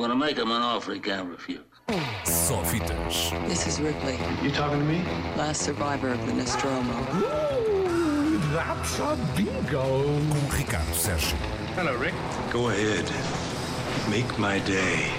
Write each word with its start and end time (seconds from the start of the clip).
going 0.00 0.10
to 0.10 0.16
make 0.16 0.38
him 0.38 0.50
an 0.50 0.62
offer 0.62 0.94
he 0.94 1.00
can't 1.00 1.28
refuse. 1.30 1.60
Só 2.24 2.62
fitas. 2.64 3.32
This 3.48 3.66
is 3.66 3.78
Ripley, 3.80 4.16
You 4.42 4.50
talking 4.50 4.78
to 4.78 4.84
me? 4.84 5.02
last 5.36 5.62
survivor 5.62 6.12
of 6.12 6.24
the 6.26 6.32
Nostromo. 6.32 6.94
That's 8.54 8.98
a 9.00 9.16
bingo. 9.36 9.82
Com 10.30 10.56
Ricardo 10.56 10.94
Sérgio. 10.94 11.36
Hello, 11.76 11.96
Rick. 11.98 12.14
Go 12.52 12.68
ahead. 12.70 13.04
Make 14.08 14.38
my 14.38 14.60
day. 14.60 15.10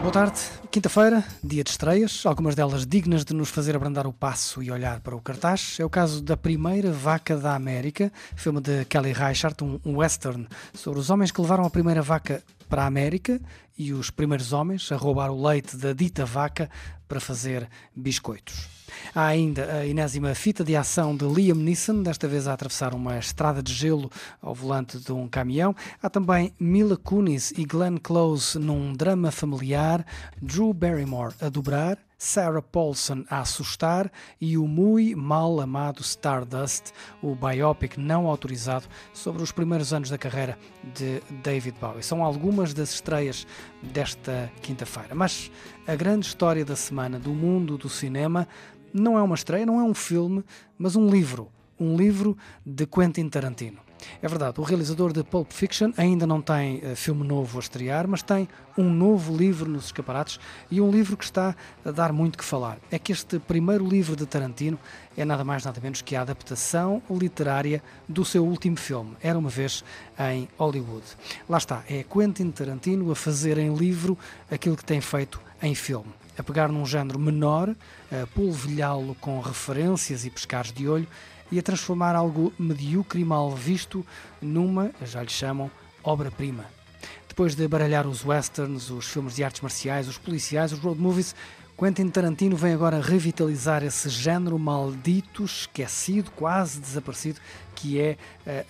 Boa 0.00 0.12
tarde. 0.12 0.40
Quinta-feira, 0.70 1.22
dia 1.42 1.62
de 1.62 1.70
estreias, 1.70 2.26
algumas 2.26 2.56
delas 2.56 2.84
dignas 2.84 3.24
de 3.24 3.32
nos 3.32 3.48
fazer 3.48 3.76
abrandar 3.76 4.06
o 4.08 4.12
passo 4.12 4.60
e 4.62 4.70
olhar 4.70 5.00
para 5.00 5.14
o 5.14 5.20
cartaz. 5.20 5.76
É 5.78 5.84
o 5.84 5.90
caso 5.90 6.20
da 6.20 6.36
Primeira 6.36 6.90
Vaca 6.90 7.36
da 7.36 7.54
América, 7.54 8.12
filme 8.34 8.60
de 8.60 8.84
Kelly 8.86 9.12
Reichardt, 9.12 9.62
um 9.62 9.96
western 9.98 10.48
sobre 10.72 10.98
os 10.98 11.10
homens 11.10 11.30
que 11.30 11.40
levaram 11.40 11.64
a 11.64 11.70
primeira 11.70 12.02
vaca 12.02 12.42
para 12.74 12.82
a 12.82 12.86
América 12.86 13.40
e 13.78 13.92
os 13.92 14.10
primeiros 14.10 14.52
homens 14.52 14.90
a 14.90 14.96
roubar 14.96 15.30
o 15.30 15.40
leite 15.40 15.76
da 15.76 15.92
dita 15.92 16.24
vaca 16.24 16.68
para 17.06 17.20
fazer 17.20 17.68
biscoitos. 17.94 18.66
Há 19.14 19.26
ainda 19.26 19.74
a 19.74 19.86
enésima 19.86 20.34
fita 20.34 20.64
de 20.64 20.74
ação 20.74 21.16
de 21.16 21.24
Liam 21.24 21.54
Neeson, 21.54 22.02
desta 22.02 22.26
vez 22.26 22.48
a 22.48 22.52
atravessar 22.52 22.92
uma 22.92 23.16
estrada 23.16 23.62
de 23.62 23.72
gelo 23.72 24.10
ao 24.42 24.52
volante 24.52 24.98
de 24.98 25.12
um 25.12 25.28
caminhão. 25.28 25.72
Há 26.02 26.10
também 26.10 26.52
Mila 26.58 26.96
Kunis 26.96 27.52
e 27.52 27.64
Glenn 27.64 27.96
Close 27.98 28.58
num 28.58 28.92
drama 28.92 29.30
familiar, 29.30 30.04
Drew 30.42 30.74
Barrymore 30.74 31.32
a 31.40 31.48
dobrar, 31.48 31.96
Sarah 32.18 32.62
Paulson 32.62 33.24
a 33.28 33.40
assustar 33.40 34.10
e 34.40 34.56
o 34.56 34.66
muito 34.66 35.18
mal 35.18 35.60
amado 35.60 36.00
Stardust, 36.00 36.92
o 37.22 37.34
biopic 37.34 37.96
não 37.98 38.26
autorizado 38.26 38.86
sobre 39.12 39.42
os 39.42 39.52
primeiros 39.52 39.92
anos 39.92 40.10
da 40.10 40.18
carreira 40.18 40.58
de 40.94 41.20
David 41.42 41.76
Bowie. 41.80 42.02
São 42.02 42.22
algumas 42.22 42.72
das 42.72 42.94
estreias 42.94 43.46
desta 43.82 44.50
quinta-feira. 44.62 45.14
Mas 45.14 45.50
a 45.86 45.94
grande 45.94 46.26
história 46.26 46.64
da 46.64 46.76
semana 46.76 47.18
do 47.18 47.30
mundo 47.30 47.76
do 47.76 47.88
cinema 47.88 48.48
não 48.92 49.18
é 49.18 49.22
uma 49.22 49.34
estreia, 49.34 49.66
não 49.66 49.80
é 49.80 49.82
um 49.82 49.94
filme, 49.94 50.44
mas 50.78 50.96
um 50.96 51.10
livro. 51.10 51.50
Um 51.78 51.96
livro 51.96 52.36
de 52.64 52.86
Quentin 52.86 53.28
Tarantino. 53.28 53.80
É 54.22 54.28
verdade, 54.28 54.60
o 54.60 54.62
realizador 54.62 55.12
de 55.12 55.22
Pulp 55.22 55.50
Fiction 55.52 55.92
ainda 55.96 56.26
não 56.26 56.40
tem 56.40 56.80
eh, 56.82 56.94
filme 56.94 57.26
novo 57.26 57.58
a 57.58 57.60
estrear, 57.60 58.06
mas 58.08 58.22
tem 58.22 58.48
um 58.76 58.90
novo 58.90 59.36
livro 59.36 59.68
nos 59.70 59.86
escaparates 59.86 60.38
e 60.70 60.80
um 60.80 60.90
livro 60.90 61.16
que 61.16 61.24
está 61.24 61.54
a 61.84 61.90
dar 61.90 62.12
muito 62.12 62.38
que 62.38 62.44
falar. 62.44 62.78
É 62.90 62.98
que 62.98 63.12
este 63.12 63.38
primeiro 63.38 63.86
livro 63.86 64.16
de 64.16 64.26
Tarantino 64.26 64.78
é 65.16 65.24
nada 65.24 65.44
mais 65.44 65.64
nada 65.64 65.80
menos 65.80 66.02
que 66.02 66.16
a 66.16 66.22
adaptação 66.22 67.02
literária 67.10 67.82
do 68.08 68.24
seu 68.24 68.44
último 68.44 68.76
filme, 68.76 69.16
Era 69.22 69.38
uma 69.38 69.50
vez 69.50 69.84
em 70.18 70.48
Hollywood. 70.58 71.04
Lá 71.48 71.58
está, 71.58 71.84
é 71.88 72.02
Quentin 72.02 72.50
Tarantino 72.50 73.10
a 73.10 73.16
fazer 73.16 73.58
em 73.58 73.74
livro 73.74 74.18
aquilo 74.50 74.76
que 74.76 74.84
tem 74.84 75.00
feito 75.00 75.40
em 75.62 75.74
filme 75.74 76.12
a 76.36 76.42
pegar 76.42 76.68
num 76.68 76.84
género 76.84 77.18
menor, 77.18 77.74
a 78.10 78.26
polvilhá-lo 78.34 79.16
com 79.20 79.40
referências 79.40 80.24
e 80.24 80.30
pescares 80.30 80.72
de 80.72 80.88
olho 80.88 81.06
e 81.54 81.58
a 81.60 81.62
transformar 81.62 82.16
algo 82.16 82.52
medíocre 82.58 83.20
e 83.20 83.24
mal 83.24 83.54
visto 83.54 84.04
numa, 84.42 84.90
já 85.04 85.22
lhe 85.22 85.30
chamam, 85.30 85.70
obra-prima. 86.02 86.64
Depois 87.28 87.54
de 87.54 87.66
baralhar 87.68 88.08
os 88.08 88.24
westerns, 88.24 88.90
os 88.90 89.06
filmes 89.06 89.36
de 89.36 89.44
artes 89.44 89.60
marciais, 89.60 90.08
os 90.08 90.18
policiais, 90.18 90.72
os 90.72 90.80
road 90.80 91.00
movies, 91.00 91.32
Quentin 91.78 92.08
Tarantino 92.08 92.56
vem 92.56 92.72
agora 92.72 93.00
revitalizar 93.00 93.84
esse 93.84 94.08
género 94.08 94.58
maldito, 94.58 95.44
esquecido, 95.44 96.32
quase 96.32 96.80
desaparecido, 96.80 97.38
que 97.76 98.00
é 98.00 98.16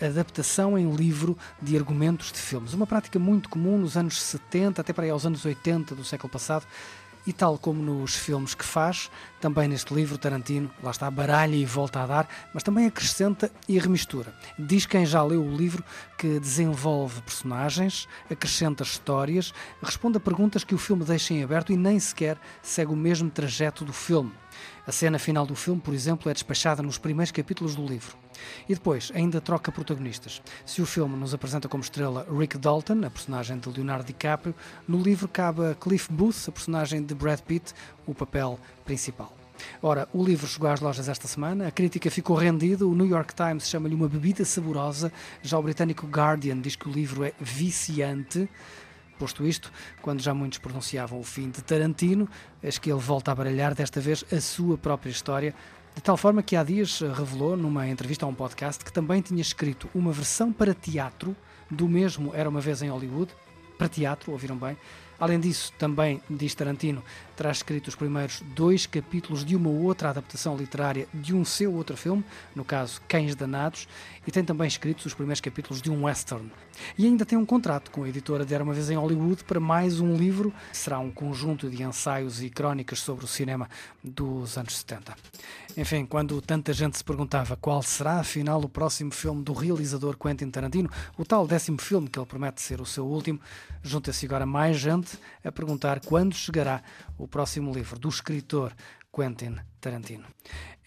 a 0.00 0.06
adaptação 0.06 0.76
em 0.78 0.90
livro 0.90 1.38
de 1.62 1.78
argumentos 1.78 2.32
de 2.32 2.38
filmes. 2.38 2.74
Uma 2.74 2.86
prática 2.86 3.18
muito 3.18 3.48
comum 3.48 3.78
nos 3.78 3.96
anos 3.96 4.20
70, 4.20 4.82
até 4.82 4.92
para 4.92 5.04
aí 5.04 5.10
aos 5.10 5.24
anos 5.24 5.42
80 5.42 5.94
do 5.94 6.04
século 6.04 6.30
passado, 6.30 6.66
e 7.26 7.32
tal 7.32 7.58
como 7.58 7.82
nos 7.82 8.14
filmes 8.14 8.54
que 8.54 8.64
faz, 8.64 9.10
também 9.40 9.68
neste 9.68 9.94
livro 9.94 10.18
Tarantino, 10.18 10.70
lá 10.82 10.90
está, 10.90 11.10
baralha 11.10 11.54
e 11.54 11.64
volta 11.64 12.00
a 12.00 12.06
dar, 12.06 12.28
mas 12.52 12.62
também 12.62 12.86
acrescenta 12.86 13.50
e 13.68 13.78
remistura. 13.78 14.34
Diz 14.58 14.86
quem 14.86 15.06
já 15.06 15.22
leu 15.22 15.42
o 15.42 15.56
livro 15.56 15.84
que 16.18 16.38
desenvolve 16.38 17.20
personagens, 17.22 18.08
acrescenta 18.30 18.82
histórias, 18.82 19.52
responde 19.82 20.18
a 20.18 20.20
perguntas 20.20 20.64
que 20.64 20.74
o 20.74 20.78
filme 20.78 21.04
deixa 21.04 21.34
em 21.34 21.42
aberto 21.42 21.72
e 21.72 21.76
nem 21.76 21.98
sequer 21.98 22.38
segue 22.62 22.92
o 22.92 22.96
mesmo 22.96 23.30
trajeto 23.30 23.84
do 23.84 23.92
filme. 23.92 24.32
A 24.86 24.92
cena 24.92 25.18
final 25.18 25.46
do 25.46 25.54
filme, 25.54 25.80
por 25.80 25.94
exemplo, 25.94 26.30
é 26.30 26.34
despachada 26.34 26.82
nos 26.82 26.98
primeiros 26.98 27.32
capítulos 27.32 27.74
do 27.74 27.86
livro. 27.86 28.23
E 28.68 28.74
depois 28.74 29.10
ainda 29.14 29.40
troca 29.40 29.72
protagonistas. 29.72 30.42
Se 30.64 30.82
o 30.82 30.86
filme 30.86 31.16
nos 31.16 31.34
apresenta 31.34 31.68
como 31.68 31.82
estrela 31.82 32.26
Rick 32.30 32.58
Dalton, 32.58 33.04
a 33.04 33.10
personagem 33.10 33.58
de 33.58 33.68
Leonardo 33.68 34.06
DiCaprio, 34.06 34.54
no 34.86 35.00
livro 35.00 35.28
cabe 35.28 35.70
a 35.70 35.74
Cliff 35.74 36.12
Booth, 36.12 36.48
a 36.48 36.52
personagem 36.52 37.02
de 37.02 37.14
Brad 37.14 37.40
Pitt, 37.40 37.72
o 38.06 38.14
papel 38.14 38.58
principal. 38.84 39.32
Ora, 39.82 40.08
o 40.12 40.24
livro 40.24 40.46
chegou 40.46 40.68
às 40.68 40.80
lojas 40.80 41.08
esta 41.08 41.28
semana, 41.28 41.68
a 41.68 41.70
crítica 41.70 42.10
ficou 42.10 42.36
rendida, 42.36 42.86
o 42.86 42.94
New 42.94 43.06
York 43.06 43.34
Times 43.34 43.68
chama-lhe 43.68 43.94
uma 43.94 44.08
bebida 44.08 44.44
saborosa, 44.44 45.12
já 45.42 45.58
o 45.58 45.62
britânico 45.62 46.06
Guardian 46.06 46.60
diz 46.60 46.76
que 46.76 46.88
o 46.88 46.92
livro 46.92 47.24
é 47.24 47.32
viciante. 47.40 48.48
Posto 49.18 49.46
isto, 49.46 49.72
quando 50.02 50.20
já 50.20 50.34
muitos 50.34 50.58
pronunciavam 50.58 51.20
o 51.20 51.22
fim 51.22 51.48
de 51.48 51.62
Tarantino, 51.62 52.28
eis 52.62 52.78
que 52.78 52.90
ele 52.90 53.00
volta 53.00 53.30
a 53.30 53.34
baralhar, 53.34 53.74
desta 53.74 54.00
vez, 54.00 54.24
a 54.32 54.40
sua 54.40 54.76
própria 54.76 55.10
história, 55.10 55.54
de 55.94 56.02
tal 56.02 56.16
forma 56.16 56.42
que 56.42 56.56
há 56.56 56.64
dias 56.64 57.00
revelou, 57.00 57.56
numa 57.56 57.88
entrevista 57.88 58.26
a 58.26 58.28
um 58.28 58.34
podcast, 58.34 58.84
que 58.84 58.92
também 58.92 59.22
tinha 59.22 59.40
escrito 59.40 59.88
uma 59.94 60.12
versão 60.12 60.52
para 60.52 60.74
teatro 60.74 61.36
do 61.70 61.88
mesmo 61.88 62.32
Era 62.34 62.48
uma 62.48 62.60
Vez 62.60 62.82
em 62.82 62.88
Hollywood, 62.88 63.32
para 63.78 63.88
teatro, 63.88 64.32
ouviram 64.32 64.56
bem. 64.56 64.76
Além 65.18 65.38
disso, 65.38 65.72
também, 65.78 66.20
diz 66.28 66.54
Tarantino, 66.54 67.02
terá 67.36 67.50
escrito 67.50 67.88
os 67.88 67.94
primeiros 67.94 68.40
dois 68.54 68.86
capítulos 68.86 69.44
de 69.44 69.56
uma 69.56 69.70
outra 69.70 70.10
adaptação 70.10 70.56
literária 70.56 71.06
de 71.12 71.34
um 71.34 71.44
seu 71.44 71.72
outro 71.74 71.96
filme, 71.96 72.24
no 72.54 72.64
caso 72.64 73.00
Cães 73.08 73.34
Danados, 73.34 73.88
e 74.26 74.30
tem 74.30 74.44
também 74.44 74.66
escrito 74.66 75.04
os 75.04 75.14
primeiros 75.14 75.40
capítulos 75.40 75.82
de 75.82 75.90
um 75.90 76.04
western. 76.04 76.50
E 76.96 77.06
ainda 77.06 77.24
tem 77.24 77.38
um 77.38 77.46
contrato 77.46 77.90
com 77.90 78.04
a 78.04 78.08
editora 78.08 78.44
de 78.44 78.54
Era 78.54 78.64
uma 78.64 78.74
Vez 78.74 78.90
em 78.90 78.96
Hollywood 78.96 79.44
para 79.44 79.60
mais 79.60 80.00
um 80.00 80.14
livro, 80.16 80.52
será 80.72 80.98
um 80.98 81.10
conjunto 81.10 81.68
de 81.68 81.82
ensaios 81.82 82.42
e 82.42 82.50
crónicas 82.50 83.00
sobre 83.00 83.24
o 83.24 83.28
cinema 83.28 83.68
dos 84.02 84.56
anos 84.56 84.76
70. 84.78 85.14
Enfim, 85.76 86.06
quando 86.06 86.40
tanta 86.40 86.72
gente 86.72 86.96
se 86.96 87.02
perguntava 87.02 87.56
qual 87.56 87.82
será 87.82 88.20
afinal 88.20 88.60
o 88.60 88.68
próximo 88.68 89.10
filme 89.10 89.42
do 89.42 89.52
realizador 89.52 90.16
Quentin 90.16 90.48
Tarantino, 90.48 90.88
o 91.18 91.24
tal 91.24 91.46
décimo 91.46 91.80
filme 91.80 92.08
que 92.08 92.18
ele 92.18 92.26
promete 92.26 92.62
ser 92.62 92.80
o 92.80 92.86
seu 92.86 93.04
último, 93.04 93.40
junta-se 93.82 94.24
agora 94.24 94.46
mais 94.46 94.76
gente 94.76 95.18
a 95.44 95.50
perguntar 95.50 96.00
quando 96.00 96.34
chegará 96.34 96.80
o 97.18 97.23
próximo 97.28 97.72
livro 97.72 97.98
do 97.98 98.08
escritor 98.08 98.72
Quentin 99.14 99.56
Tarantino. 99.80 100.26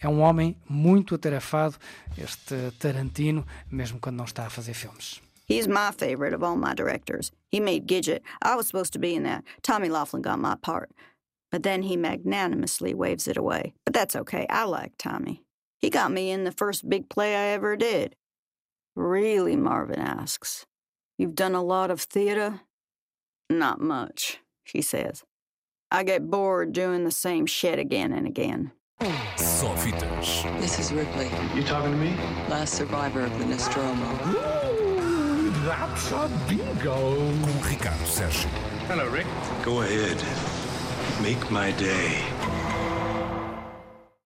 É 0.00 0.08
um 0.08 0.20
homem 0.20 0.56
muito 0.68 1.14
atarefado, 1.14 1.76
este 2.16 2.70
Tarantino, 2.78 3.46
mesmo 3.70 3.98
quando 4.00 4.16
não 4.16 4.24
está 4.24 4.46
a 4.46 4.50
fazer 4.50 4.74
filmes. 4.74 5.20
He's 5.48 5.66
my 5.66 5.92
favorite 5.92 6.34
of 6.34 6.42
all 6.42 6.56
my 6.56 6.74
directors. 6.74 7.32
He 7.50 7.58
made 7.58 7.86
Gidget. 7.86 8.20
I 8.42 8.54
was 8.54 8.66
supposed 8.66 8.92
to 8.92 8.98
be 8.98 9.14
in 9.14 9.22
that. 9.22 9.44
Tommy 9.62 9.88
Laughlin 9.88 10.20
got 10.20 10.38
my 10.38 10.56
part. 10.56 10.90
But 11.50 11.62
then 11.62 11.82
he 11.82 11.96
magnanimously 11.96 12.92
waves 12.92 13.26
it 13.26 13.38
away. 13.38 13.72
But 13.86 13.94
that's 13.94 14.14
okay. 14.14 14.46
I 14.50 14.64
like 14.64 14.92
Tommy. 14.98 15.42
He 15.78 15.88
got 15.88 16.12
me 16.12 16.30
in 16.30 16.44
the 16.44 16.52
first 16.52 16.86
big 16.88 17.08
play 17.08 17.34
I 17.34 17.54
ever 17.54 17.76
did. 17.76 18.14
Really, 18.94 19.56
Marvin 19.56 20.00
asks. 20.00 20.66
You've 21.16 21.34
done 21.34 21.54
a 21.54 21.62
lot 21.62 21.90
of 21.90 22.02
theater? 22.02 22.60
Not 23.48 23.80
much, 23.80 24.40
she 24.64 24.82
says. 24.82 25.24
I 25.90 26.02
get 26.04 26.30
bored 26.30 26.72
doing 26.72 27.04
the 27.04 27.10
same 27.10 27.46
shit 27.46 27.78
again 27.78 28.12
and 28.12 28.26
again. 28.26 28.72
Só 29.36 29.74
fitas. 29.76 30.44
This 30.60 30.78
is 30.78 30.92
Ripley, 30.92 31.30
You 31.54 31.62
talking 31.62 31.92
to 31.92 31.96
me? 31.96 32.14
last 32.48 32.74
survivor 32.74 33.22
of 33.22 33.38
the 33.38 33.46
Nostromo. 33.46 34.04
That's 35.64 36.10
a 36.12 36.28
bingo. 36.48 37.16
Com 37.16 37.60
Ricardo 37.62 38.04
Sérgio. 38.04 38.48
Hello, 38.88 39.08
Rick. 39.08 39.26
Go 39.64 39.80
ahead. 39.82 40.22
Make 41.22 41.50
my 41.50 41.70
day. 41.72 42.22